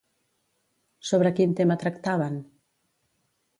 [1.09, 2.43] Sobre quin tema tractaven?